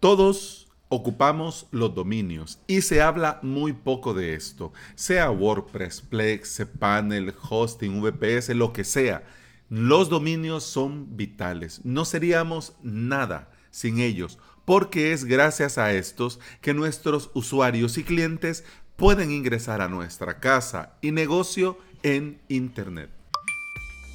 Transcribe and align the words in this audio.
Todos 0.00 0.66
ocupamos 0.88 1.66
los 1.72 1.94
dominios 1.94 2.58
y 2.66 2.80
se 2.80 3.02
habla 3.02 3.38
muy 3.42 3.74
poco 3.74 4.14
de 4.14 4.32
esto, 4.32 4.72
sea 4.94 5.30
WordPress, 5.30 6.00
Plex, 6.00 6.56
cPanel, 6.56 7.34
hosting, 7.50 8.00
VPS, 8.00 8.48
lo 8.54 8.72
que 8.72 8.84
sea. 8.84 9.24
Los 9.68 10.08
dominios 10.08 10.64
son 10.64 11.18
vitales. 11.18 11.82
No 11.84 12.06
seríamos 12.06 12.72
nada 12.82 13.52
sin 13.70 13.98
ellos, 13.98 14.38
porque 14.64 15.12
es 15.12 15.26
gracias 15.26 15.76
a 15.76 15.92
estos 15.92 16.40
que 16.62 16.72
nuestros 16.72 17.30
usuarios 17.34 17.98
y 17.98 18.02
clientes 18.02 18.64
pueden 18.96 19.30
ingresar 19.30 19.82
a 19.82 19.88
nuestra 19.88 20.40
casa 20.40 20.94
y 21.02 21.12
negocio 21.12 21.76
en 22.02 22.40
Internet. 22.48 23.19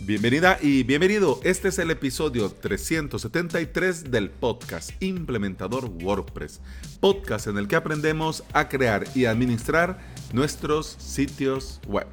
Bienvenida 0.02 0.60
y 0.62 0.84
bienvenido. 0.84 1.40
Este 1.44 1.70
es 1.70 1.80
el 1.80 1.90
episodio 1.90 2.52
373 2.52 4.12
del 4.12 4.30
podcast 4.30 4.92
Implementador 5.02 5.86
WordPress, 5.86 6.62
podcast 7.00 7.48
en 7.48 7.58
el 7.58 7.68
que 7.68 7.78
aprendemos 7.78 8.44
a 8.54 8.68
crear 8.68 9.06
y 9.16 9.26
administrar 9.26 10.00
nuestros 10.34 10.88
sitios 11.00 11.80
web. 11.88 12.08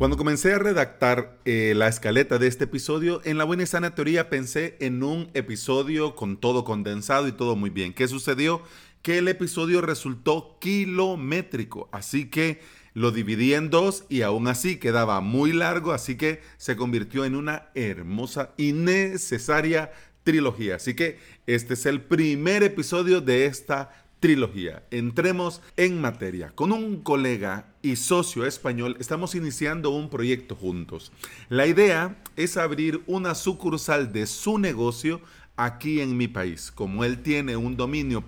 Cuando 0.00 0.16
comencé 0.16 0.54
a 0.54 0.58
redactar 0.58 1.38
eh, 1.44 1.74
la 1.76 1.86
escaleta 1.86 2.38
de 2.38 2.46
este 2.46 2.64
episodio, 2.64 3.20
en 3.24 3.36
la 3.36 3.44
buena 3.44 3.64
y 3.64 3.66
sana 3.66 3.94
teoría 3.94 4.30
pensé 4.30 4.78
en 4.80 5.02
un 5.02 5.30
episodio 5.34 6.14
con 6.14 6.38
todo 6.38 6.64
condensado 6.64 7.28
y 7.28 7.32
todo 7.32 7.54
muy 7.54 7.68
bien. 7.68 7.92
¿Qué 7.92 8.08
sucedió? 8.08 8.62
Que 9.02 9.18
el 9.18 9.28
episodio 9.28 9.80
resultó 9.80 10.58
kilométrico, 10.60 11.88
así 11.92 12.28
que 12.28 12.60
lo 12.92 13.12
dividí 13.12 13.54
en 13.54 13.70
dos 13.70 14.04
y 14.08 14.22
aún 14.22 14.48
así 14.48 14.78
quedaba 14.78 15.20
muy 15.20 15.52
largo, 15.52 15.92
así 15.92 16.16
que 16.16 16.40
se 16.56 16.76
convirtió 16.76 17.24
en 17.24 17.36
una 17.36 17.68
hermosa 17.74 18.50
y 18.56 18.72
necesaria 18.72 19.92
trilogía. 20.24 20.76
Así 20.76 20.94
que 20.94 21.18
este 21.46 21.74
es 21.74 21.86
el 21.86 22.02
primer 22.02 22.62
episodio 22.62 23.20
de 23.20 23.46
esta 23.46 23.90
trilogía. 24.20 24.82
Entremos 24.90 25.62
en 25.76 26.00
materia. 26.00 26.52
Con 26.54 26.72
un 26.72 27.02
colega 27.02 27.72
y 27.82 27.96
socio 27.96 28.44
español 28.44 28.96
estamos 29.00 29.34
iniciando 29.34 29.90
un 29.90 30.10
proyecto 30.10 30.54
juntos. 30.54 31.10
La 31.48 31.66
idea 31.66 32.22
es 32.36 32.56
abrir 32.56 33.02
una 33.06 33.34
sucursal 33.34 34.12
de 34.12 34.26
su 34.26 34.58
negocio 34.58 35.22
aquí 35.64 36.00
en 36.00 36.16
mi 36.16 36.28
país. 36.28 36.70
Como 36.74 37.04
él 37.04 37.22
tiene 37.22 37.56
un 37.56 37.76
dominio 37.76 38.24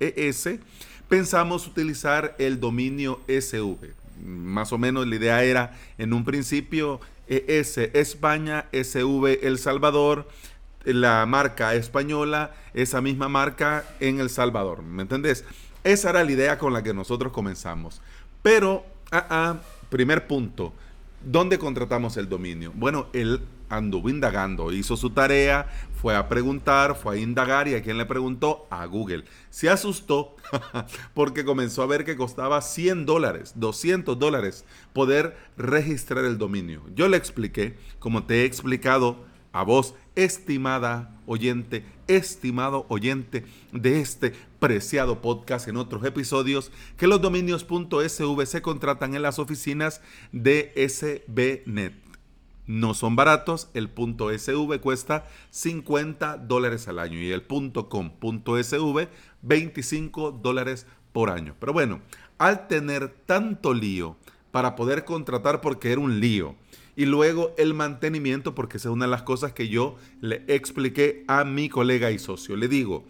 .es, 0.00 0.48
pensamos 1.08 1.66
utilizar 1.66 2.34
el 2.38 2.60
dominio 2.60 3.20
SV. 3.28 3.94
Más 4.24 4.72
o 4.72 4.78
menos 4.78 5.06
la 5.06 5.16
idea 5.16 5.44
era 5.44 5.78
en 5.98 6.12
un 6.12 6.24
principio 6.24 7.00
ES 7.26 7.78
España, 7.78 8.66
SV 8.72 9.46
El 9.46 9.58
Salvador, 9.58 10.28
la 10.84 11.24
marca 11.26 11.74
española, 11.74 12.54
esa 12.74 13.00
misma 13.00 13.28
marca 13.28 13.84
en 14.00 14.20
El 14.20 14.30
Salvador. 14.30 14.82
¿Me 14.82 15.02
entendés? 15.02 15.44
Esa 15.84 16.10
era 16.10 16.24
la 16.24 16.32
idea 16.32 16.58
con 16.58 16.72
la 16.72 16.82
que 16.82 16.92
nosotros 16.92 17.32
comenzamos. 17.32 18.00
Pero, 18.42 18.84
ah, 19.12 19.26
ah, 19.30 19.56
primer 19.88 20.26
punto, 20.26 20.72
¿dónde 21.24 21.58
contratamos 21.58 22.16
el 22.16 22.28
dominio? 22.28 22.72
Bueno, 22.74 23.06
el 23.12 23.40
anduvo 23.70 24.10
indagando, 24.10 24.72
hizo 24.72 24.96
su 24.96 25.10
tarea, 25.10 25.68
fue 26.00 26.16
a 26.16 26.28
preguntar, 26.28 26.96
fue 26.96 27.16
a 27.16 27.20
indagar 27.20 27.68
y 27.68 27.74
a 27.74 27.82
quién 27.82 27.96
le 27.96 28.04
preguntó, 28.04 28.66
a 28.68 28.84
Google. 28.84 29.24
Se 29.48 29.70
asustó 29.70 30.36
porque 31.14 31.44
comenzó 31.44 31.82
a 31.82 31.86
ver 31.86 32.04
que 32.04 32.16
costaba 32.16 32.60
100 32.60 33.06
dólares, 33.06 33.52
200 33.56 34.18
dólares 34.18 34.64
poder 34.92 35.36
registrar 35.56 36.24
el 36.24 36.36
dominio. 36.36 36.82
Yo 36.94 37.08
le 37.08 37.16
expliqué, 37.16 37.78
como 37.98 38.24
te 38.24 38.42
he 38.42 38.44
explicado 38.44 39.24
a 39.52 39.62
vos, 39.62 39.94
estimada 40.14 41.16
oyente, 41.26 41.84
estimado 42.08 42.86
oyente 42.88 43.44
de 43.72 44.00
este 44.00 44.32
preciado 44.58 45.22
podcast 45.22 45.68
en 45.68 45.76
otros 45.76 46.04
episodios, 46.04 46.70
que 46.96 47.06
los 47.06 47.20
dominios.sv 47.20 48.46
se 48.46 48.62
contratan 48.62 49.14
en 49.14 49.22
las 49.22 49.38
oficinas 49.38 50.00
de 50.32 50.72
SBNet 50.76 52.09
no 52.70 52.94
son 52.94 53.16
baratos. 53.16 53.68
El 53.74 53.90
punto 53.90 54.30
SV 54.30 54.80
cuesta 54.80 55.26
50 55.50 56.38
dólares 56.38 56.86
al 56.86 57.00
año 57.00 57.18
y 57.18 57.32
el 57.32 57.42
punto 57.42 57.88
com, 57.88 58.10
punto 58.10 58.62
SV, 58.62 59.08
25 59.42 60.30
dólares 60.32 60.86
por 61.12 61.30
año. 61.30 61.56
Pero 61.58 61.72
bueno, 61.72 62.00
al 62.38 62.68
tener 62.68 63.08
tanto 63.26 63.74
lío 63.74 64.16
para 64.52 64.76
poder 64.76 65.04
contratar 65.04 65.60
porque 65.60 65.90
era 65.92 66.00
un 66.00 66.20
lío, 66.20 66.54
y 66.96 67.06
luego 67.06 67.54
el 67.56 67.72
mantenimiento, 67.74 68.54
porque 68.54 68.76
es 68.76 68.84
una 68.84 69.06
de 69.06 69.10
las 69.10 69.22
cosas 69.22 69.52
que 69.52 69.68
yo 69.68 69.96
le 70.20 70.44
expliqué 70.48 71.24
a 71.28 71.44
mi 71.44 71.68
colega 71.68 72.10
y 72.10 72.18
socio. 72.18 72.56
Le 72.56 72.68
digo, 72.68 73.04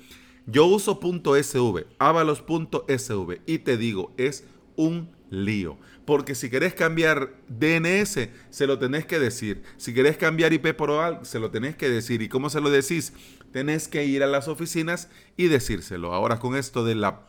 yo 0.46 0.66
uso 0.66 1.00
punto 1.00 1.34
.sv, 1.34 1.86
avalos.sv 1.98 3.40
y 3.46 3.58
te 3.58 3.76
digo, 3.76 4.12
es 4.16 4.44
un 4.80 5.10
lío. 5.30 5.78
Porque 6.04 6.34
si 6.34 6.50
querés 6.50 6.74
cambiar 6.74 7.34
DNS, 7.48 8.28
se 8.50 8.66
lo 8.66 8.78
tenés 8.78 9.06
que 9.06 9.18
decir. 9.18 9.62
Si 9.76 9.94
querés 9.94 10.16
cambiar 10.16 10.52
IP 10.52 10.74
por 10.74 10.90
OAL, 10.90 11.20
se 11.22 11.38
lo 11.38 11.50
tenés 11.50 11.76
que 11.76 11.88
decir. 11.88 12.22
¿Y 12.22 12.28
cómo 12.28 12.50
se 12.50 12.60
lo 12.60 12.70
decís? 12.70 13.12
Tenés 13.52 13.88
que 13.88 14.04
ir 14.04 14.22
a 14.22 14.26
las 14.26 14.48
oficinas 14.48 15.08
y 15.36 15.48
decírselo. 15.48 16.14
Ahora 16.14 16.38
con 16.38 16.56
esto 16.56 16.84
de 16.84 16.94
la 16.94 17.26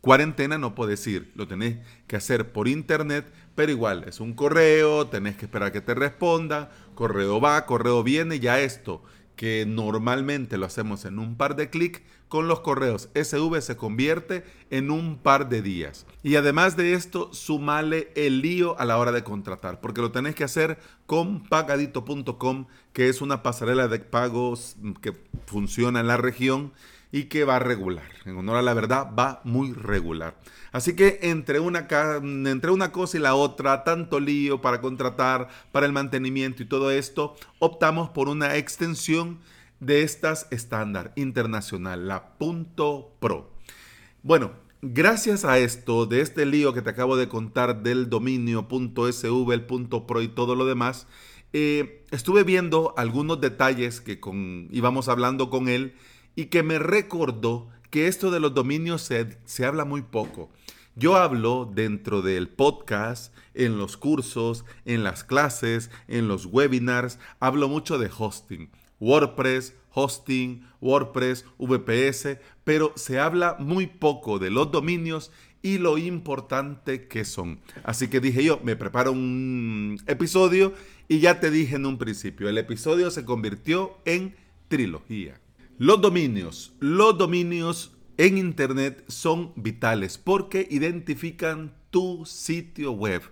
cuarentena 0.00 0.58
no 0.58 0.74
puedes 0.74 1.06
ir. 1.06 1.30
Lo 1.34 1.46
tenés 1.46 1.78
que 2.06 2.16
hacer 2.16 2.52
por 2.52 2.66
internet, 2.66 3.30
pero 3.54 3.70
igual 3.70 4.04
es 4.08 4.20
un 4.20 4.34
correo, 4.34 5.06
tenés 5.06 5.36
que 5.36 5.44
esperar 5.44 5.72
que 5.72 5.80
te 5.80 5.94
responda. 5.94 6.70
Correo 6.94 7.40
va, 7.40 7.66
correo 7.66 8.02
viene, 8.02 8.40
ya 8.40 8.60
esto 8.60 9.02
que 9.36 9.64
normalmente 9.66 10.58
lo 10.58 10.66
hacemos 10.66 11.04
en 11.04 11.18
un 11.18 11.36
par 11.36 11.56
de 11.56 11.70
clics, 11.70 12.02
con 12.28 12.48
los 12.48 12.60
correos 12.60 13.10
SV 13.14 13.60
se 13.60 13.76
convierte 13.76 14.44
en 14.70 14.90
un 14.90 15.18
par 15.18 15.48
de 15.48 15.62
días. 15.62 16.06
Y 16.22 16.36
además 16.36 16.76
de 16.76 16.94
esto, 16.94 17.32
sumale 17.32 18.10
el 18.16 18.40
lío 18.40 18.78
a 18.78 18.84
la 18.84 18.98
hora 18.98 19.12
de 19.12 19.22
contratar, 19.22 19.80
porque 19.80 20.00
lo 20.00 20.10
tenés 20.10 20.34
que 20.34 20.44
hacer 20.44 20.78
con 21.06 21.44
pagadito.com, 21.44 22.66
que 22.92 23.08
es 23.08 23.20
una 23.20 23.42
pasarela 23.42 23.88
de 23.88 24.00
pagos 24.00 24.76
que 25.00 25.12
funciona 25.46 26.00
en 26.00 26.08
la 26.08 26.16
región 26.16 26.72
y 27.14 27.26
que 27.26 27.44
va 27.44 27.60
regular. 27.60 28.10
En 28.24 28.36
honor 28.36 28.56
a 28.56 28.62
la 28.62 28.74
verdad, 28.74 29.08
va 29.16 29.40
muy 29.44 29.72
regular. 29.72 30.34
Así 30.72 30.96
que 30.96 31.20
entre 31.22 31.60
una, 31.60 31.86
entre 32.20 32.72
una 32.72 32.90
cosa 32.90 33.16
y 33.16 33.20
la 33.20 33.36
otra, 33.36 33.84
tanto 33.84 34.18
lío 34.18 34.60
para 34.60 34.80
contratar, 34.80 35.46
para 35.70 35.86
el 35.86 35.92
mantenimiento 35.92 36.64
y 36.64 36.66
todo 36.66 36.90
esto, 36.90 37.36
optamos 37.60 38.10
por 38.10 38.28
una 38.28 38.56
extensión 38.56 39.38
de 39.78 40.02
estas 40.02 40.48
estándar 40.50 41.12
internacional, 41.14 42.08
la 42.08 42.36
Punto 42.36 43.12
Pro. 43.20 43.48
Bueno, 44.24 44.50
gracias 44.82 45.44
a 45.44 45.58
esto, 45.58 46.06
de 46.06 46.20
este 46.20 46.44
lío 46.46 46.74
que 46.74 46.82
te 46.82 46.90
acabo 46.90 47.16
de 47.16 47.28
contar 47.28 47.84
del 47.84 48.10
dominio 48.10 48.66
.sv, 48.68 49.52
el 49.52 49.66
punto 49.66 50.04
.pro 50.08 50.20
y 50.20 50.26
todo 50.26 50.56
lo 50.56 50.66
demás, 50.66 51.06
eh, 51.52 52.04
estuve 52.10 52.42
viendo 52.42 52.92
algunos 52.96 53.40
detalles 53.40 54.00
que 54.00 54.18
con, 54.18 54.66
íbamos 54.72 55.08
hablando 55.08 55.48
con 55.48 55.68
él 55.68 55.94
y 56.36 56.46
que 56.46 56.62
me 56.62 56.78
recordó 56.78 57.68
que 57.90 58.08
esto 58.08 58.30
de 58.30 58.40
los 58.40 58.54
dominios 58.54 59.02
se, 59.02 59.38
se 59.44 59.64
habla 59.64 59.84
muy 59.84 60.02
poco. 60.02 60.50
Yo 60.96 61.16
hablo 61.16 61.70
dentro 61.72 62.22
del 62.22 62.48
podcast, 62.48 63.34
en 63.54 63.78
los 63.78 63.96
cursos, 63.96 64.64
en 64.84 65.02
las 65.02 65.24
clases, 65.24 65.90
en 66.06 66.28
los 66.28 66.46
webinars, 66.46 67.18
hablo 67.40 67.68
mucho 67.68 67.98
de 67.98 68.10
hosting. 68.16 68.70
WordPress, 69.00 69.74
hosting, 69.92 70.66
WordPress, 70.80 71.44
VPS, 71.58 72.38
pero 72.64 72.92
se 72.96 73.18
habla 73.18 73.56
muy 73.58 73.86
poco 73.86 74.38
de 74.38 74.50
los 74.50 74.70
dominios 74.70 75.30
y 75.62 75.78
lo 75.78 75.98
importante 75.98 77.08
que 77.08 77.24
son. 77.24 77.60
Así 77.82 78.08
que 78.08 78.20
dije 78.20 78.44
yo, 78.44 78.60
me 78.62 78.76
preparo 78.76 79.12
un 79.12 79.98
episodio 80.06 80.74
y 81.08 81.20
ya 81.20 81.40
te 81.40 81.50
dije 81.50 81.76
en 81.76 81.86
un 81.86 81.98
principio, 81.98 82.48
el 82.48 82.58
episodio 82.58 83.10
se 83.10 83.24
convirtió 83.24 83.98
en 84.04 84.36
trilogía. 84.68 85.40
Los 85.78 86.00
dominios. 86.00 86.72
Los 86.78 87.18
dominios 87.18 87.96
en 88.16 88.38
Internet 88.38 89.04
son 89.08 89.52
vitales 89.56 90.18
porque 90.18 90.68
identifican 90.70 91.74
tu 91.90 92.24
sitio 92.26 92.92
web. 92.92 93.22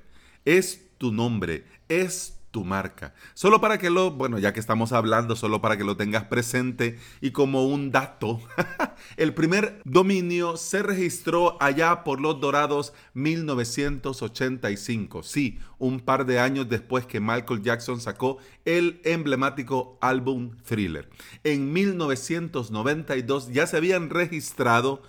Es 0.44 0.90
tu 0.98 1.12
nombre, 1.12 1.64
es 1.88 2.41
tu 2.52 2.64
marca. 2.64 3.14
Solo 3.34 3.60
para 3.60 3.78
que 3.78 3.90
lo, 3.90 4.12
bueno, 4.12 4.38
ya 4.38 4.52
que 4.52 4.60
estamos 4.60 4.92
hablando, 4.92 5.34
solo 5.34 5.60
para 5.60 5.76
que 5.76 5.82
lo 5.82 5.96
tengas 5.96 6.22
presente 6.24 7.00
y 7.20 7.32
como 7.32 7.66
un 7.66 7.90
dato, 7.90 8.40
el 9.16 9.34
primer 9.34 9.82
dominio 9.84 10.56
se 10.56 10.84
registró 10.84 11.60
allá 11.60 12.04
por 12.04 12.20
los 12.20 12.38
Dorados 12.40 12.92
1985. 13.14 15.24
Sí, 15.24 15.58
un 15.78 15.98
par 16.00 16.26
de 16.26 16.38
años 16.38 16.68
después 16.68 17.06
que 17.06 17.18
Michael 17.18 17.62
Jackson 17.62 18.00
sacó 18.00 18.36
el 18.64 19.00
emblemático 19.04 19.98
álbum 20.00 20.52
Thriller. 20.64 21.10
En 21.42 21.72
1992 21.72 23.50
ya 23.50 23.66
se 23.66 23.78
habían 23.78 24.10
registrado 24.10 25.02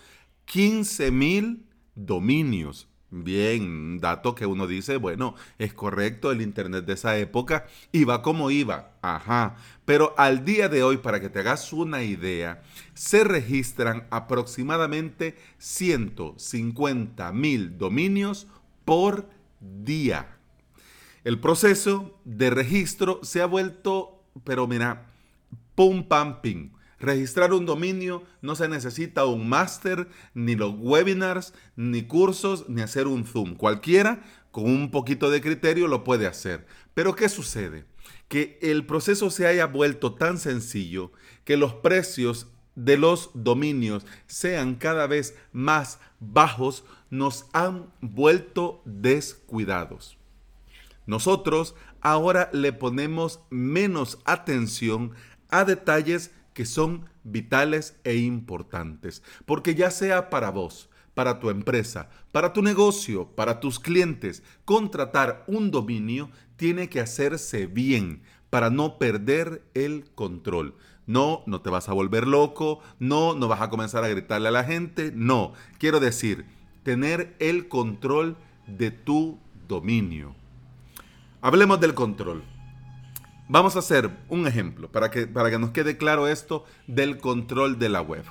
15 0.45 1.11
mil 1.11 1.67
dominios 1.95 2.87
Bien, 3.15 3.99
dato 3.99 4.33
que 4.33 4.47
uno 4.47 4.65
dice, 4.65 4.97
bueno, 4.97 5.35
es 5.59 5.71
correcto, 5.71 6.31
el 6.31 6.41
Internet 6.41 6.85
de 6.85 6.93
esa 6.93 7.15
época 7.15 7.67
iba 7.91 8.23
como 8.23 8.49
iba, 8.49 8.93
ajá. 9.03 9.55
Pero 9.85 10.15
al 10.17 10.45
día 10.45 10.67
de 10.67 10.81
hoy, 10.81 10.97
para 10.97 11.19
que 11.19 11.29
te 11.29 11.41
hagas 11.41 11.71
una 11.73 12.01
idea, 12.01 12.63
se 12.95 13.23
registran 13.23 14.07
aproximadamente 14.09 15.37
150 15.59 17.31
mil 17.33 17.77
dominios 17.77 18.47
por 18.83 19.29
día. 19.59 20.35
El 21.23 21.39
proceso 21.39 22.19
de 22.25 22.49
registro 22.49 23.19
se 23.21 23.43
ha 23.43 23.45
vuelto, 23.45 24.23
pero 24.43 24.65
mira, 24.65 25.05
pum 25.75 26.07
pam 26.07 26.41
ping. 26.41 26.72
Registrar 27.03 27.51
un 27.51 27.65
dominio 27.65 28.23
no 28.41 28.55
se 28.55 28.69
necesita 28.69 29.25
un 29.25 29.49
máster, 29.49 30.07
ni 30.33 30.55
los 30.55 30.73
webinars, 30.77 31.53
ni 31.75 32.03
cursos, 32.03 32.69
ni 32.69 32.81
hacer 32.81 33.07
un 33.07 33.25
Zoom. 33.25 33.55
Cualquiera 33.55 34.23
con 34.51 34.67
un 34.67 34.89
poquito 34.89 35.29
de 35.29 35.41
criterio 35.41 35.89
lo 35.89 36.05
puede 36.05 36.27
hacer. 36.27 36.65
Pero 36.93 37.13
¿qué 37.13 37.27
sucede? 37.27 37.83
Que 38.29 38.57
el 38.61 38.85
proceso 38.85 39.31
se 39.31 39.45
haya 39.45 39.65
vuelto 39.65 40.13
tan 40.13 40.37
sencillo 40.37 41.11
que 41.43 41.57
los 41.57 41.73
precios 41.73 42.47
de 42.75 42.95
los 42.95 43.31
dominios 43.33 44.05
sean 44.25 44.75
cada 44.75 45.05
vez 45.05 45.35
más 45.51 45.99
bajos, 46.21 46.85
nos 47.09 47.47
han 47.51 47.91
vuelto 47.99 48.81
descuidados. 48.85 50.17
Nosotros 51.05 51.75
ahora 51.99 52.49
le 52.53 52.71
ponemos 52.71 53.41
menos 53.49 54.19
atención 54.23 55.11
a 55.49 55.65
detalles 55.65 56.31
que 56.53 56.65
son 56.65 57.05
vitales 57.23 57.97
e 58.03 58.15
importantes, 58.17 59.23
porque 59.45 59.75
ya 59.75 59.91
sea 59.91 60.29
para 60.29 60.51
vos, 60.51 60.89
para 61.13 61.39
tu 61.39 61.49
empresa, 61.49 62.09
para 62.31 62.53
tu 62.53 62.61
negocio, 62.61 63.27
para 63.35 63.59
tus 63.59 63.79
clientes, 63.79 64.43
contratar 64.65 65.43
un 65.47 65.71
dominio 65.71 66.29
tiene 66.55 66.89
que 66.89 66.99
hacerse 66.99 67.67
bien 67.67 68.23
para 68.49 68.69
no 68.69 68.97
perder 68.97 69.63
el 69.73 70.05
control. 70.15 70.75
No, 71.05 71.43
no 71.47 71.61
te 71.61 71.69
vas 71.69 71.89
a 71.89 71.93
volver 71.93 72.27
loco, 72.27 72.79
no, 72.99 73.35
no 73.35 73.47
vas 73.47 73.61
a 73.61 73.69
comenzar 73.69 74.03
a 74.03 74.07
gritarle 74.07 74.47
a 74.47 74.51
la 74.51 74.63
gente, 74.63 75.11
no. 75.13 75.53
Quiero 75.79 75.99
decir, 75.99 76.45
tener 76.83 77.35
el 77.39 77.67
control 77.67 78.37
de 78.67 78.91
tu 78.91 79.39
dominio. 79.67 80.35
Hablemos 81.41 81.79
del 81.81 81.93
control. 81.93 82.43
Vamos 83.49 83.75
a 83.75 83.79
hacer 83.79 84.09
un 84.29 84.47
ejemplo 84.47 84.89
para 84.89 85.11
que, 85.11 85.27
para 85.27 85.51
que 85.51 85.59
nos 85.59 85.71
quede 85.71 85.97
claro 85.97 86.29
esto 86.29 86.63
del 86.87 87.17
control 87.17 87.77
de 87.77 87.89
la 87.89 88.01
web. 88.01 88.23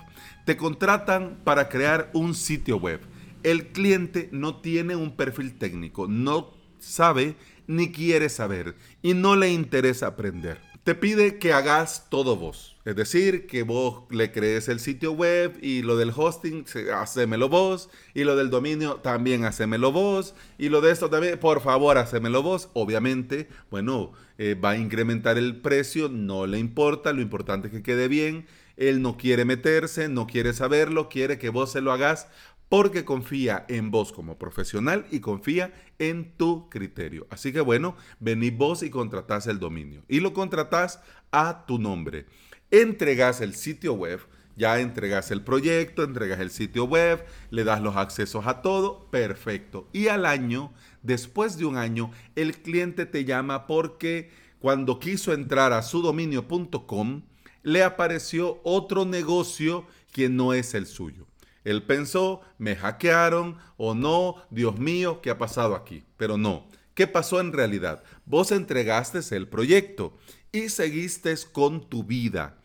Te 0.47 0.57
contratan 0.57 1.39
para 1.45 1.69
crear 1.69 2.11
un 2.15 2.35
sitio 2.35 2.79
web. 2.79 3.01
El 3.43 3.69
cliente 3.69 4.31
no 4.33 4.57
tiene 4.61 4.97
un 4.97 5.15
perfil 5.15 5.59
técnico, 5.59 6.09
no 6.09 6.55
sabe 6.79 7.37
ni 7.67 7.93
quiere 7.93 8.31
saber 8.31 8.75
y 9.03 9.13
no 9.13 9.37
le 9.37 9.51
interesa 9.53 10.07
aprender. 10.07 10.72
Te 10.85 10.97
pide 10.97 11.39
que 11.39 11.53
hagas 11.53 12.07
todo 12.11 12.37
vos. 12.37 12.75
Es 12.85 12.97
decir, 12.97 13.47
que 13.47 13.63
vos 13.63 14.03
le 14.11 14.33
crees 14.33 14.69
el 14.69 14.81
sitio 14.81 15.13
web 15.13 15.57
y 15.63 15.83
lo 15.83 15.97
del 15.97 16.13
hosting, 16.15 16.65
hacémelo 16.93 17.49
vos. 17.49 17.89
Y 18.15 18.25
lo 18.25 18.35
del 18.35 18.51
dominio, 18.51 18.97
también 18.97 19.45
hacémelo 19.45 19.93
vos. 19.93 20.35
Y 20.59 20.71
lo 20.71 20.81
de 20.81 20.91
esto 20.91 21.09
también, 21.09 21.39
por 21.39 21.61
favor, 21.61 21.99
hacémelo 21.99 22.43
vos. 22.43 22.69
Obviamente, 22.73 23.49
bueno, 23.71 24.11
eh, 24.39 24.57
va 24.57 24.71
a 24.71 24.77
incrementar 24.77 25.39
el 25.39 25.55
precio, 25.55 26.09
no 26.09 26.49
le 26.49 26.59
importa, 26.59 27.13
lo 27.13 27.23
importante 27.23 27.69
es 27.69 27.73
que 27.73 27.85
quede 27.85 28.09
bien. 28.09 28.45
Él 28.77 29.03
no 29.03 29.17
quiere 29.17 29.45
meterse, 29.45 30.09
no 30.09 30.27
quiere 30.27 30.53
saberlo, 30.53 31.09
quiere 31.09 31.39
que 31.39 31.51
vos 31.51 31.71
se 31.71 31.81
lo 31.81 31.93
hagas 31.93 32.27
porque 32.69 33.05
confía 33.05 33.67
en 33.69 33.91
vos 33.91 34.13
como 34.13 34.39
profesional 34.39 35.07
y 35.11 35.21
confía 35.21 35.75
en 35.99 36.33
tu 36.37 36.71
criterio. 36.71 37.27
Así 37.31 37.53
que 37.53 37.61
bueno, 37.61 37.97
venís 38.19 38.57
vos 38.57 38.83
y 38.83 38.91
contratás 38.91 39.47
el 39.47 39.59
dominio. 39.59 40.05
Y 40.09 40.21
lo 40.21 40.33
contratás 40.33 41.01
a 41.31 41.67
tu 41.67 41.79
nombre. 41.79 42.27
Entregas 42.71 43.41
el 43.41 43.55
sitio 43.55 43.93
web, 43.93 44.21
ya 44.57 44.81
entregas 44.81 45.31
el 45.31 45.43
proyecto, 45.43 46.03
entregas 46.03 46.41
el 46.41 46.51
sitio 46.51 46.85
web, 46.85 47.25
le 47.51 47.65
das 47.65 47.81
los 47.83 47.97
accesos 47.97 48.47
a 48.47 48.63
todo, 48.63 49.11
perfecto. 49.11 49.89
Y 49.93 50.09
al 50.09 50.27
año, 50.27 50.73
después 51.03 51.59
de 51.59 51.67
un 51.67 51.77
año, 51.77 52.11
el 52.37 52.57
cliente 52.57 53.07
te 53.07 53.25
llama 53.25 53.67
porque 53.67 54.31
cuando 54.59 54.99
quiso 54.99 55.33
entrar 55.33 55.73
a 55.73 55.83
su 55.83 56.03
dominio.com, 56.03 57.23
le 57.63 57.83
apareció 57.83 58.61
otro 58.65 59.05
negocio 59.05 59.87
que 60.13 60.29
no 60.29 60.53
es 60.53 60.75
el 60.75 60.87
suyo. 60.87 61.27
Él 61.65 61.83
pensó, 61.83 62.41
me 62.59 62.77
hackearon 62.77 63.59
o 63.77 63.95
no, 63.95 64.37
Dios 64.51 64.79
mío, 64.79 65.21
¿qué 65.23 65.31
ha 65.31 65.39
pasado 65.39 65.75
aquí? 65.75 66.05
Pero 66.17 66.37
no. 66.37 66.67
¿Qué 66.95 67.07
pasó 67.07 67.41
en 67.41 67.53
realidad? 67.53 68.03
Vos 68.27 68.53
entregaste 68.53 69.21
el 69.35 69.49
proyecto 69.49 70.17
y 70.53 70.69
seguiste 70.69 71.35
con 71.53 71.89
tu 71.89 72.05
vida. 72.05 72.59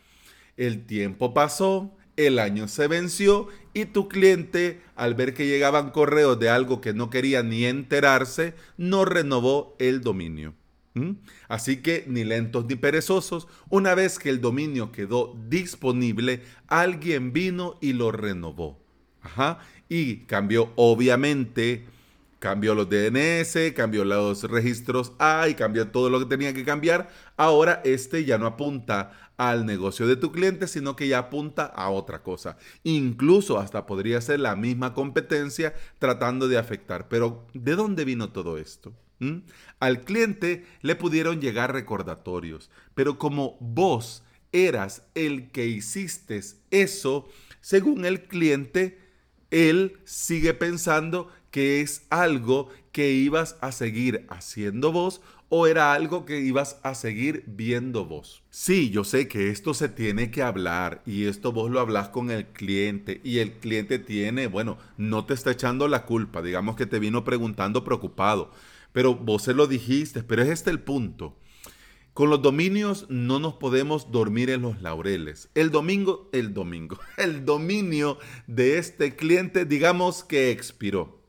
El 0.58 0.86
tiempo 0.86 1.34
pasó, 1.34 1.96
el 2.18 2.40
año 2.40 2.68
se 2.68 2.88
venció 2.88 3.48
y 3.74 3.86
tu 3.86 4.10
cliente, 4.10 4.82
al 4.96 5.14
ver 5.14 5.34
que 5.34 5.48
llegaban 5.48 5.92
correos 5.92 6.40
de 6.40 6.50
algo 6.50 6.82
que 6.82 6.94
no 6.94 7.10
quería 7.10 7.44
ni 7.44 7.66
enterarse, 7.66 8.56
no 8.76 9.06
renovó 9.06 9.76
el 9.80 10.02
dominio. 10.02 10.56
¿Mm? 10.96 11.12
Así 11.48 11.84
que 11.84 12.04
ni 12.08 12.24
lentos 12.24 12.66
ni 12.66 12.76
perezosos, 12.76 13.48
una 13.70 13.94
vez 13.94 14.18
que 14.18 14.30
el 14.30 14.42
dominio 14.42 14.92
quedó 14.92 15.36
disponible, 15.48 16.42
alguien 16.68 17.34
vino 17.34 17.78
y 17.82 17.94
lo 17.94 18.12
renovó. 18.12 18.87
Y 19.90 20.18
cambió, 20.26 20.72
obviamente, 20.76 21.86
cambió 22.40 22.76
los 22.76 22.90
DNS, 22.90 23.74
cambió 23.76 24.06
los 24.06 24.44
registros 24.44 25.14
A 25.20 25.48
y 25.50 25.56
cambió 25.56 25.88
todo 25.90 26.10
lo 26.10 26.20
que 26.20 26.26
tenía 26.26 26.54
que 26.54 26.66
cambiar. 26.66 27.10
Ahora 27.36 27.82
este 27.84 28.26
ya 28.26 28.38
no 28.38 28.46
apunta 28.46 29.12
al 29.38 29.66
negocio 29.66 30.08
de 30.08 30.16
tu 30.16 30.32
cliente, 30.32 30.68
sino 30.68 30.96
que 30.96 31.08
ya 31.08 31.20
apunta 31.20 31.66
a 31.66 31.90
otra 31.90 32.24
cosa. 32.24 32.58
Incluso 32.84 33.60
hasta 33.60 33.86
podría 33.86 34.20
ser 34.22 34.40
la 34.40 34.56
misma 34.56 34.94
competencia 34.94 35.74
tratando 36.00 36.48
de 36.48 36.58
afectar. 36.58 37.08
Pero 37.08 37.46
¿de 37.54 37.76
dónde 37.76 38.06
vino 38.06 38.30
todo 38.32 38.58
esto? 38.58 38.94
¿Mm? 39.20 39.40
Al 39.80 40.02
cliente 40.02 40.66
le 40.82 40.96
pudieron 40.96 41.42
llegar 41.42 41.74
recordatorios, 41.74 42.70
pero 42.94 43.18
como 43.18 43.58
vos 43.60 44.24
eras 44.52 45.04
el 45.16 45.52
que 45.52 45.68
hiciste 45.68 46.40
eso, 46.72 47.28
según 47.62 48.06
el 48.06 48.24
cliente, 48.24 49.07
él 49.52 50.00
sigue 50.06 50.54
pensando 50.54 51.30
que 51.52 51.82
es 51.82 52.06
algo 52.10 52.70
que 52.92 53.12
ibas 53.12 53.58
a 53.62 53.72
seguir 53.72 54.26
haciendo 54.30 54.92
vos 54.92 55.22
o 55.50 55.66
era 55.68 55.94
algo 55.94 56.26
que 56.26 56.42
ibas 56.42 56.80
a 56.84 56.94
seguir 56.94 57.44
viendo 57.48 58.06
vos. 58.06 58.44
Sí, 58.50 58.90
yo 58.90 59.04
sé 59.04 59.28
que 59.28 59.50
esto 59.50 59.74
se 59.74 59.88
tiene 59.88 60.30
que 60.30 60.42
hablar 60.42 61.02
y 61.06 61.26
esto 61.26 61.52
vos 61.52 61.72
lo 61.72 61.80
hablas 61.80 62.10
con 62.10 62.32
el 62.32 62.48
cliente 62.48 63.22
y 63.24 63.40
el 63.40 63.54
cliente 63.54 63.98
tiene, 64.00 64.48
bueno, 64.48 64.78
no 64.98 65.26
te 65.26 65.34
está 65.34 65.52
echando 65.52 65.88
la 65.88 66.06
culpa, 66.06 66.42
digamos 66.42 66.76
que 66.76 66.86
te 66.86 67.00
vino 67.00 67.24
preguntando 67.24 67.84
preocupado, 67.84 68.52
pero 68.92 69.16
vos 69.16 69.44
se 69.44 69.54
lo 69.54 69.68
dijiste, 69.68 70.24
pero 70.24 70.42
es 70.42 70.50
este 70.50 70.70
el 70.70 70.82
punto. 70.82 71.38
Con 72.18 72.32
los 72.32 72.42
dominios 72.42 73.06
no 73.10 73.38
nos 73.38 73.54
podemos 73.54 74.12
dormir 74.12 74.50
en 74.50 74.64
los 74.64 74.82
laureles. 74.82 75.52
El 75.54 75.70
domingo, 75.70 76.32
el 76.34 76.52
domingo, 76.52 76.98
el 77.18 77.46
dominio 77.46 78.18
de 78.48 78.80
este 78.80 79.16
cliente, 79.16 79.66
digamos 79.66 80.24
que 80.24 80.50
expiró. 80.50 81.22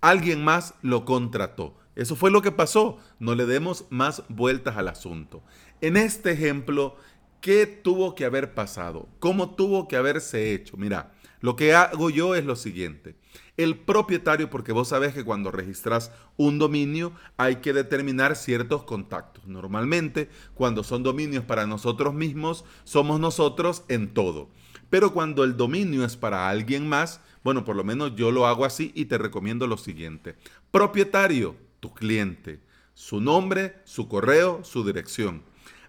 Alguien 0.00 0.44
más 0.44 0.74
lo 0.80 1.04
contrató. 1.04 1.76
Eso 1.96 2.14
fue 2.14 2.30
lo 2.30 2.40
que 2.40 2.52
pasó. 2.52 2.98
No 3.18 3.34
le 3.34 3.46
demos 3.46 3.86
más 3.90 4.22
vueltas 4.28 4.76
al 4.76 4.86
asunto. 4.86 5.42
En 5.80 5.96
este 5.96 6.30
ejemplo, 6.30 6.94
¿qué 7.40 7.66
tuvo 7.66 8.14
que 8.14 8.24
haber 8.24 8.54
pasado? 8.54 9.08
¿Cómo 9.18 9.56
tuvo 9.56 9.88
que 9.88 9.96
haberse 9.96 10.54
hecho? 10.54 10.76
Mira, 10.76 11.14
lo 11.40 11.56
que 11.56 11.74
hago 11.74 12.10
yo 12.10 12.34
es 12.34 12.44
lo 12.44 12.56
siguiente. 12.56 13.16
El 13.56 13.76
propietario, 13.76 14.50
porque 14.50 14.72
vos 14.72 14.88
sabés 14.88 15.14
que 15.14 15.24
cuando 15.24 15.50
registras 15.50 16.12
un 16.36 16.58
dominio 16.58 17.12
hay 17.36 17.56
que 17.56 17.72
determinar 17.72 18.36
ciertos 18.36 18.84
contactos. 18.84 19.46
Normalmente, 19.46 20.28
cuando 20.54 20.84
son 20.84 21.02
dominios 21.02 21.44
para 21.44 21.66
nosotros 21.66 22.14
mismos, 22.14 22.64
somos 22.84 23.18
nosotros 23.20 23.84
en 23.88 24.14
todo. 24.14 24.48
Pero 24.90 25.12
cuando 25.12 25.44
el 25.44 25.56
dominio 25.56 26.04
es 26.04 26.16
para 26.16 26.48
alguien 26.48 26.88
más, 26.88 27.20
bueno, 27.44 27.64
por 27.64 27.76
lo 27.76 27.84
menos 27.84 28.14
yo 28.16 28.30
lo 28.30 28.46
hago 28.46 28.64
así 28.64 28.92
y 28.94 29.06
te 29.06 29.18
recomiendo 29.18 29.66
lo 29.66 29.76
siguiente. 29.76 30.36
Propietario, 30.70 31.56
tu 31.80 31.92
cliente. 31.94 32.60
Su 32.94 33.20
nombre, 33.20 33.80
su 33.84 34.08
correo, 34.08 34.64
su 34.64 34.84
dirección. 34.84 35.42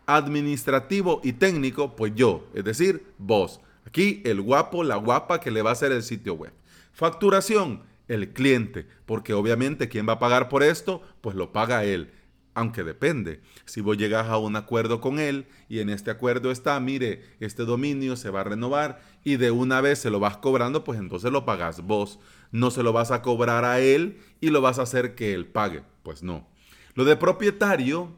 Administrativo 0.05 1.21
y 1.23 1.33
técnico, 1.33 1.95
pues 1.95 2.13
yo, 2.15 2.47
es 2.53 2.63
decir, 2.63 3.05
vos. 3.17 3.61
Aquí 3.89 4.21
el 4.23 4.39
guapo, 4.39 4.83
la 4.83 4.97
guapa 4.97 5.39
que 5.39 5.49
le 5.49 5.63
va 5.63 5.71
a 5.71 5.73
hacer 5.73 5.91
el 5.91 6.03
sitio 6.03 6.35
web. 6.35 6.53
Facturación, 6.93 7.81
el 8.07 8.33
cliente, 8.33 8.85
porque 9.07 9.33
obviamente 9.33 9.89
¿quién 9.89 10.07
va 10.07 10.13
a 10.13 10.19
pagar 10.19 10.47
por 10.47 10.61
esto? 10.61 11.01
Pues 11.21 11.35
lo 11.35 11.51
paga 11.51 11.83
él. 11.85 12.11
Aunque 12.53 12.83
depende. 12.83 13.41
Si 13.65 13.81
vos 13.81 13.97
llegas 13.97 14.27
a 14.27 14.37
un 14.37 14.55
acuerdo 14.55 15.01
con 15.01 15.17
él 15.17 15.47
y 15.69 15.79
en 15.79 15.89
este 15.89 16.11
acuerdo 16.11 16.51
está, 16.51 16.79
mire, 16.79 17.23
este 17.39 17.65
dominio 17.65 18.15
se 18.15 18.29
va 18.29 18.41
a 18.41 18.43
renovar 18.43 19.01
y 19.23 19.37
de 19.37 19.49
una 19.49 19.81
vez 19.81 19.97
se 19.97 20.11
lo 20.11 20.19
vas 20.19 20.37
cobrando, 20.37 20.83
pues 20.83 20.99
entonces 20.99 21.31
lo 21.31 21.45
pagas 21.45 21.81
vos. 21.81 22.19
No 22.51 22.69
se 22.69 22.83
lo 22.83 22.93
vas 22.93 23.09
a 23.09 23.23
cobrar 23.23 23.65
a 23.65 23.79
él 23.79 24.19
y 24.39 24.51
lo 24.51 24.61
vas 24.61 24.77
a 24.77 24.83
hacer 24.83 25.15
que 25.15 25.33
él 25.33 25.47
pague. 25.47 25.81
Pues 26.03 26.21
no. 26.21 26.47
Lo 26.93 27.05
de 27.05 27.15
propietario, 27.15 28.11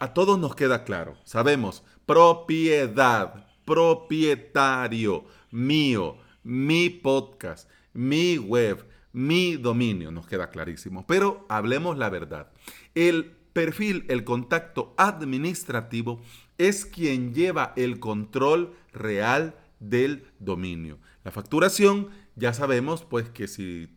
a 0.00 0.14
todos 0.14 0.36
nos 0.40 0.56
queda 0.56 0.82
claro. 0.82 1.16
Sabemos, 1.22 1.84
propiedad, 2.06 3.51
propietario, 3.64 5.24
mío, 5.50 6.16
mi 6.44 6.90
podcast, 6.90 7.68
mi 7.92 8.38
web, 8.38 8.86
mi 9.12 9.56
dominio, 9.56 10.10
nos 10.10 10.26
queda 10.26 10.50
clarísimo. 10.50 11.06
Pero 11.06 11.44
hablemos 11.48 11.98
la 11.98 12.10
verdad. 12.10 12.50
El 12.94 13.32
perfil, 13.52 14.04
el 14.08 14.24
contacto 14.24 14.94
administrativo, 14.96 16.20
es 16.58 16.86
quien 16.86 17.34
lleva 17.34 17.72
el 17.76 18.00
control 18.00 18.74
real 18.92 19.54
del 19.80 20.24
dominio. 20.38 20.98
La 21.24 21.30
facturación, 21.30 22.08
ya 22.36 22.52
sabemos 22.52 23.04
pues 23.04 23.28
que 23.28 23.48
si 23.48 23.88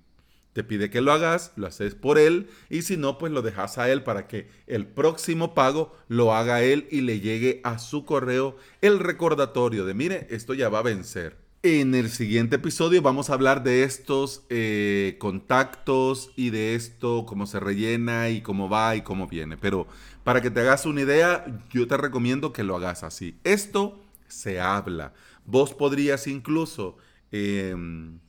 te 0.56 0.64
pide 0.64 0.90
que 0.90 1.02
lo 1.02 1.12
hagas, 1.12 1.52
lo 1.58 1.68
haces 1.68 1.96
por 1.96 2.18
él 2.18 2.48
y 2.70 2.84
si 2.84 2.96
no, 2.96 3.18
pues 3.18 3.34
lo 3.34 3.42
dejas 3.42 3.78
a 3.78 3.92
él 3.92 4.04
para 4.04 4.26
que 4.26 4.48
el 4.68 4.88
próximo 4.88 5.54
pago 5.54 5.94
lo 6.08 6.34
haga 6.34 6.64
él 6.64 6.88
y 6.92 7.02
le 7.02 7.20
llegue 7.20 7.60
a 7.66 7.78
su 7.78 8.06
correo 8.06 8.56
el 8.80 9.00
recordatorio 9.00 9.84
de, 9.84 9.94
mire, 9.94 10.28
esto 10.30 10.54
ya 10.54 10.70
va 10.70 10.80
a 10.80 10.84
vencer. 10.84 11.36
En 11.62 11.94
el 11.94 12.10
siguiente 12.10 12.56
episodio 12.56 13.02
vamos 13.02 13.30
a 13.30 13.34
hablar 13.34 13.64
de 13.64 13.84
estos 13.84 14.46
eh, 14.48 15.18
contactos 15.20 16.32
y 16.38 16.52
de 16.52 16.76
esto, 16.76 17.26
cómo 17.28 17.48
se 17.48 17.60
rellena 17.60 18.30
y 18.30 18.40
cómo 18.40 18.70
va 18.70 18.96
y 18.96 19.02
cómo 19.02 19.28
viene. 19.28 19.58
Pero 19.58 19.88
para 20.24 20.40
que 20.40 20.52
te 20.52 20.62
hagas 20.62 20.86
una 20.86 21.02
idea, 21.02 21.46
yo 21.70 21.86
te 21.86 21.98
recomiendo 21.98 22.54
que 22.54 22.64
lo 22.64 22.78
hagas 22.78 23.04
así. 23.04 23.36
Esto 23.44 24.02
se 24.30 24.62
habla. 24.62 25.12
Vos 25.44 25.74
podrías 25.74 26.28
incluso 26.28 26.96
em, 27.34 28.20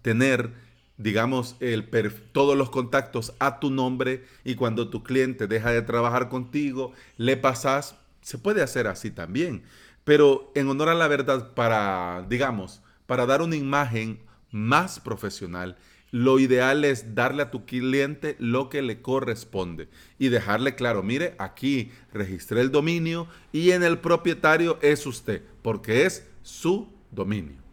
tener, 0.00 0.54
digamos, 0.98 1.56
el 1.60 1.88
todos 2.32 2.56
los 2.56 2.70
contactos 2.70 3.32
a 3.38 3.60
tu 3.60 3.70
nombre 3.70 4.24
y 4.44 4.56
cuando 4.56 4.90
tu 4.90 5.02
cliente 5.02 5.46
deja 5.46 5.70
de 5.70 5.82
trabajar 5.82 6.28
contigo, 6.28 6.92
le 7.16 7.36
pasas. 7.36 7.96
Se 8.20 8.36
puede 8.36 8.62
hacer 8.62 8.88
así 8.88 9.10
también. 9.10 9.62
Pero 10.04 10.50
en 10.54 10.68
honor 10.68 10.90
a 10.90 10.94
la 10.94 11.08
verdad, 11.08 11.54
para, 11.54 12.26
digamos, 12.28 12.82
para 13.06 13.26
dar 13.26 13.42
una 13.42 13.56
imagen 13.56 14.20
más 14.50 15.00
profesional, 15.00 15.76
lo 16.10 16.38
ideal 16.38 16.84
es 16.84 17.14
darle 17.14 17.42
a 17.42 17.50
tu 17.50 17.66
cliente 17.66 18.34
lo 18.38 18.70
que 18.70 18.80
le 18.82 19.02
corresponde 19.02 19.88
y 20.18 20.28
dejarle 20.28 20.74
claro, 20.74 21.02
mire, 21.02 21.34
aquí 21.38 21.90
registré 22.12 22.62
el 22.62 22.70
dominio 22.70 23.28
y 23.52 23.72
en 23.72 23.82
el 23.82 23.98
propietario 23.98 24.78
es 24.80 25.06
usted, 25.06 25.42
porque 25.62 26.06
es 26.06 26.26
su 26.42 26.88
dominio. 27.10 27.67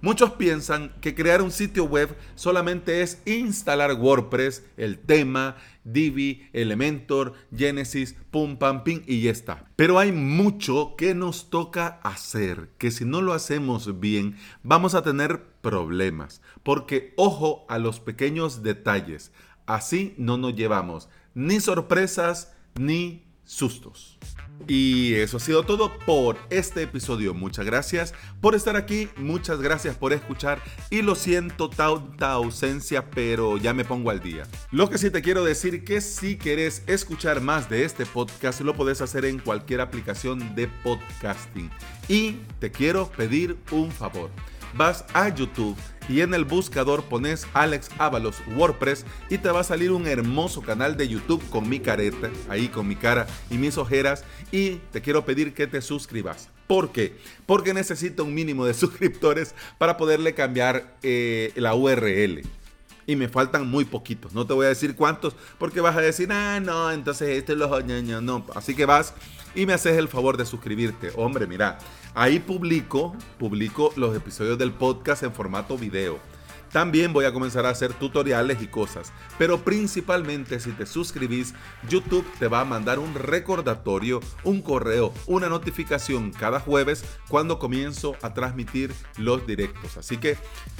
Muchos 0.00 0.30
piensan 0.32 0.92
que 1.00 1.16
crear 1.16 1.42
un 1.42 1.50
sitio 1.50 1.84
web 1.84 2.16
solamente 2.36 3.02
es 3.02 3.20
instalar 3.26 3.94
WordPress, 3.94 4.62
el 4.76 5.00
tema, 5.00 5.56
Divi, 5.82 6.48
Elementor, 6.52 7.32
Genesis, 7.52 8.14
pum, 8.30 8.58
pam, 8.58 8.84
ping 8.84 9.00
y 9.06 9.22
ya 9.22 9.32
está. 9.32 9.64
Pero 9.74 9.98
hay 9.98 10.12
mucho 10.12 10.94
que 10.96 11.16
nos 11.16 11.50
toca 11.50 11.98
hacer, 12.04 12.70
que 12.78 12.92
si 12.92 13.04
no 13.04 13.22
lo 13.22 13.32
hacemos 13.32 13.98
bien, 13.98 14.36
vamos 14.62 14.94
a 14.94 15.02
tener 15.02 15.42
problemas. 15.62 16.42
Porque 16.62 17.12
ojo 17.16 17.66
a 17.68 17.78
los 17.78 17.98
pequeños 17.98 18.62
detalles. 18.62 19.32
Así 19.66 20.14
no 20.16 20.38
nos 20.38 20.54
llevamos 20.54 21.08
ni 21.34 21.58
sorpresas 21.58 22.54
ni 22.78 23.27
sustos. 23.48 24.18
Y 24.66 25.14
eso 25.14 25.38
ha 25.38 25.40
sido 25.40 25.62
todo 25.62 25.98
por 26.00 26.36
este 26.50 26.82
episodio. 26.82 27.32
Muchas 27.32 27.64
gracias 27.64 28.12
por 28.40 28.54
estar 28.54 28.76
aquí, 28.76 29.08
muchas 29.16 29.60
gracias 29.60 29.96
por 29.96 30.12
escuchar 30.12 30.60
y 30.90 31.02
lo 31.02 31.14
siento 31.14 31.70
tanta 31.70 32.32
ausencia, 32.32 33.08
pero 33.10 33.56
ya 33.56 33.72
me 33.72 33.84
pongo 33.84 34.10
al 34.10 34.20
día. 34.20 34.44
Lo 34.70 34.90
que 34.90 34.98
sí 34.98 35.10
te 35.10 35.22
quiero 35.22 35.44
decir 35.44 35.84
que 35.84 36.00
si 36.00 36.36
quieres 36.36 36.82
escuchar 36.86 37.40
más 37.40 37.70
de 37.70 37.84
este 37.84 38.04
podcast, 38.04 38.60
lo 38.60 38.74
puedes 38.74 39.00
hacer 39.00 39.24
en 39.24 39.38
cualquier 39.38 39.80
aplicación 39.80 40.54
de 40.54 40.68
podcasting. 40.68 41.70
Y 42.08 42.32
te 42.58 42.70
quiero 42.70 43.10
pedir 43.10 43.56
un 43.70 43.90
favor. 43.90 44.30
Vas 44.74 45.04
a 45.14 45.28
YouTube 45.28 45.76
y 46.08 46.20
en 46.20 46.34
el 46.34 46.44
buscador 46.44 47.04
pones 47.04 47.46
Alex 47.52 47.90
Ábalos 47.98 48.36
WordPress 48.56 49.04
y 49.30 49.38
te 49.38 49.50
va 49.50 49.60
a 49.60 49.64
salir 49.64 49.92
un 49.92 50.06
hermoso 50.06 50.62
canal 50.62 50.96
de 50.96 51.08
YouTube 51.08 51.42
con 51.50 51.68
mi 51.68 51.80
careta, 51.80 52.30
ahí 52.48 52.68
con 52.68 52.88
mi 52.88 52.96
cara 52.96 53.26
y 53.50 53.58
mis 53.58 53.78
ojeras 53.78 54.24
y 54.50 54.76
te 54.92 55.00
quiero 55.00 55.24
pedir 55.24 55.54
que 55.54 55.66
te 55.66 55.82
suscribas. 55.82 56.48
¿Por 56.66 56.92
qué? 56.92 57.16
Porque 57.46 57.72
necesito 57.72 58.24
un 58.24 58.34
mínimo 58.34 58.66
de 58.66 58.74
suscriptores 58.74 59.54
para 59.78 59.96
poderle 59.96 60.34
cambiar 60.34 60.96
eh, 61.02 61.52
la 61.56 61.74
URL 61.74 62.42
y 63.08 63.16
me 63.16 63.28
faltan 63.28 63.66
muy 63.66 63.86
poquitos. 63.86 64.34
No 64.34 64.46
te 64.46 64.52
voy 64.52 64.66
a 64.66 64.68
decir 64.68 64.94
cuántos 64.94 65.34
porque 65.58 65.80
vas 65.80 65.96
a 65.96 66.02
decir, 66.02 66.30
ah, 66.30 66.60
no, 66.60 66.92
entonces 66.92 67.38
este 67.38 67.52
es 67.52 67.58
los... 67.58 67.84
No, 68.22 68.44
así 68.54 68.74
que 68.74 68.84
vas 68.84 69.14
y 69.54 69.66
me 69.66 69.72
haces 69.72 69.98
el 69.98 70.08
favor 70.08 70.36
de 70.36 70.46
suscribirte. 70.46 71.10
Hombre, 71.16 71.46
mira, 71.46 71.78
ahí 72.14 72.38
publico, 72.38 73.16
publico 73.38 73.92
los 73.96 74.16
episodios 74.16 74.58
del 74.58 74.72
podcast 74.72 75.22
en 75.22 75.32
formato 75.32 75.76
video. 75.76 76.18
También 76.72 77.14
voy 77.14 77.24
a 77.24 77.32
comenzar 77.32 77.64
a 77.64 77.70
hacer 77.70 77.94
tutoriales 77.94 78.60
y 78.60 78.66
cosas, 78.66 79.12
pero 79.38 79.58
principalmente 79.64 80.60
si 80.60 80.70
te 80.72 80.84
suscribís, 80.84 81.54
YouTube 81.88 82.26
te 82.38 82.48
va 82.48 82.60
a 82.60 82.66
mandar 82.66 82.98
un 82.98 83.14
recordatorio, 83.14 84.20
un 84.44 84.60
correo, 84.60 85.14
una 85.26 85.48
notificación 85.48 86.30
cada 86.30 86.60
jueves 86.60 87.04
cuando 87.28 87.58
comienzo 87.58 88.16
a 88.20 88.34
transmitir 88.34 88.92
los 89.16 89.46
directos. 89.46 89.96
Así 89.96 90.18
que 90.18 90.36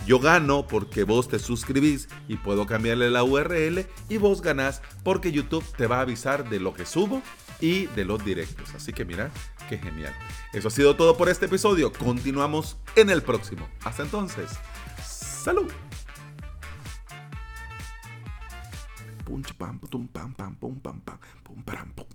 yo 0.06 0.20
gano 0.20 0.66
porque 0.66 1.04
vos 1.04 1.28
te 1.28 1.38
suscribís 1.38 2.08
y 2.28 2.36
puedo 2.36 2.66
cambiarle 2.66 3.10
la 3.10 3.24
URL 3.24 3.86
y 4.10 4.18
vos 4.18 4.42
ganás 4.42 4.82
porque 5.02 5.32
YouTube 5.32 5.64
te 5.76 5.86
va 5.86 5.98
a 5.98 6.02
avisar 6.02 6.50
de 6.50 6.60
lo 6.60 6.74
que 6.74 6.84
subo 6.84 7.22
y 7.60 7.86
de 7.86 8.04
los 8.04 8.24
directos. 8.24 8.74
Así 8.74 8.92
que 8.92 9.04
mira, 9.04 9.30
qué 9.68 9.78
genial. 9.78 10.14
Eso 10.52 10.68
ha 10.68 10.70
sido 10.70 10.96
todo 10.96 11.16
por 11.16 11.28
este 11.28 11.46
episodio. 11.46 11.92
Continuamos 11.92 12.76
en 12.96 13.10
el 13.10 13.22
próximo. 13.22 13.68
Hasta 13.84 14.02
entonces. 14.02 14.50
Salud. 15.04 15.70
Pam, 19.58 19.78
pam, 19.78 19.78
pam, 19.78 20.08
pam, 20.08 20.32
pam, 20.34 20.54
pum, 20.54 20.80
pam, 20.80 21.00
pum, 21.02 22.06